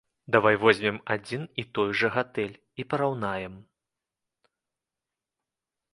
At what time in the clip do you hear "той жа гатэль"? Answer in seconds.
1.77-2.55